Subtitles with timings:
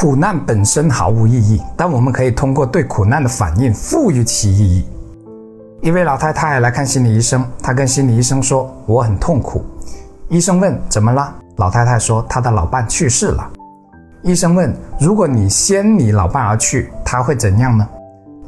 [0.00, 4.86] 苦难本身毫无意义，但我们可以通过对苦难的反应赋予其意义。
[5.82, 9.62] 一位老太太来看心理医生，她跟心理医生说：“我很痛苦。”
[10.30, 13.46] 医生问：“怎么了？”老太太说：“她的老伴去世了。”
[14.24, 17.86] 医生问：“如果你先你老伴而去，他会怎样呢？”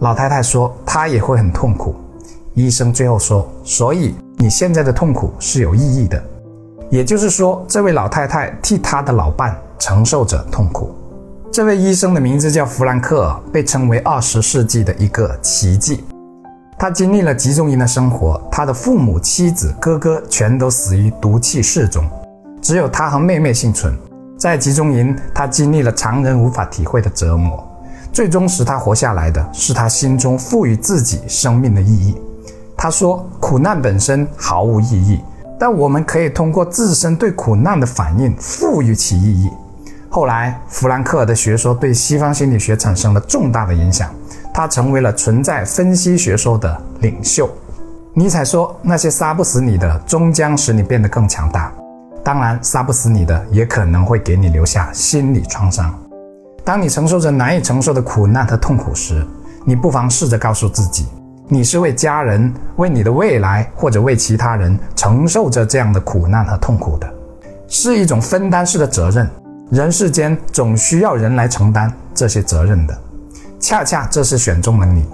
[0.00, 1.94] 老太太说：“他也会很痛苦。”
[2.56, 6.24] 医生最后说：“所以你现在的痛苦是有意义的，
[6.88, 10.90] 也就是说，这位老太太替她的老伴承受着痛苦。”
[11.52, 16.02] 这位医生的名字叫弗兰克，被称为二十世纪的一个奇迹。
[16.78, 22.08] 他经历了集中营的生活，他的父母、妻子、哥哥全都死于毒气室中，
[22.62, 23.94] 只有他和妹妹幸存。
[24.38, 27.62] 在集中营，他经历了常人无法体会的折磨，
[28.14, 32.16] 最终使他活下来的是他心中赋予自己生命的意义。
[32.74, 35.20] 他说：“苦难本身毫无意义，
[35.60, 39.50] 但我们可以通过自身对苦难的反应赋予其意义。”
[40.14, 44.10] 后来，弗兰克尔的学说对西方心理学产生了重大的影响，
[44.52, 47.48] 他成为了存在分析学说的领袖。
[48.12, 51.72] 尼采说：“那些杀不死你的，终将使你变得更强大。
[52.22, 55.98] 当然，杀不死你的，也可能会给你留下心理创伤。
[56.62, 59.26] 当你承受着难以承受的苦难和痛苦时，
[59.64, 61.06] 你不妨试着告诉自己，
[61.48, 67.10] 你是为家人、为你的未来或者为其他人承受着这样的苦难和痛苦的，
[67.66, 69.26] 是一种分担式的责任。”
[69.72, 72.94] 人世间总需要人来承担这些责任的，
[73.58, 75.06] 恰恰这是选中了你。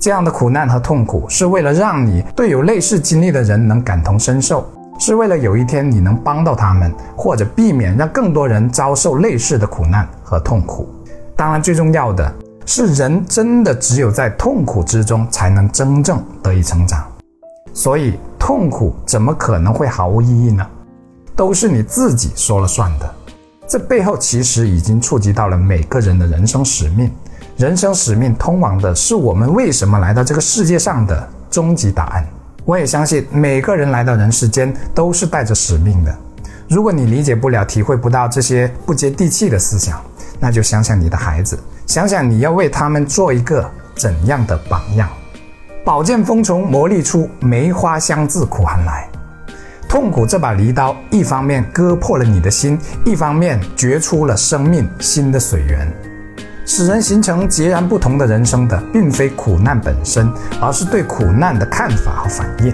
[0.00, 10.88] 这样的苦难和痛苦，是为了让你对有类似经历的人能感同身受，是为了有一天你能帮到他们，或者避免让更多人遭受类似的苦难和痛苦。
[11.36, 12.34] 当然，最重要的
[12.66, 17.06] 是，人真的只有在痛苦之中才能真正得以成长。
[17.72, 20.66] 所以，痛苦怎么可能会毫无意义呢？
[21.36, 23.14] 都是你自己说了算的。
[23.70, 27.08] 这背后其实已经触及到了每个人的人生使命。
[27.56, 32.26] 人生使命通往的是我们为什么来到这个世界上的终极答案。
[32.64, 36.12] 我也相信每个人来到人世间都是带着使命的。
[36.68, 40.02] 如果你理解不了、体会不到这些不接地气的思想，
[40.40, 45.08] 那就想想你的孩子，想想你要为他们做一个怎样的榜样。
[45.84, 49.08] 宝剑锋从磨砺出，梅花香自苦寒来。
[49.90, 55.92] 痛苦这把犁刀，一方面割破了你的心，一方面掘出了生命新的水源，
[56.64, 62.72] 使人形成截然不同的人生的，并非苦难本身，而是对苦难的看法和反应，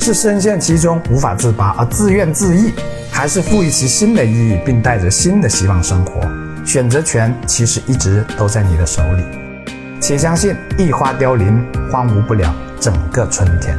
[0.00, 2.72] 是深陷其中无法自拔而自怨自艾，
[3.12, 6.22] 还是赋予其新的意义，并带着新的希望生活？
[6.64, 9.22] 选择权其实一直都在你的手里，
[10.00, 13.78] 请相信，一花凋零，荒芜不了整个春天。